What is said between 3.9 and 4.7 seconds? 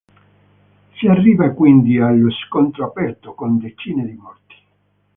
di morti.